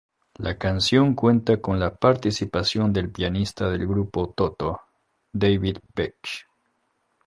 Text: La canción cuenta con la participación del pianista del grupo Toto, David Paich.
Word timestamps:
La 0.39 0.57
canción 0.57 1.13
cuenta 1.13 1.57
con 1.61 1.79
la 1.79 1.93
participación 1.93 2.91
del 2.91 3.11
pianista 3.11 3.69
del 3.69 3.85
grupo 3.85 4.31
Toto, 4.35 4.81
David 5.31 5.77
Paich. 5.93 6.47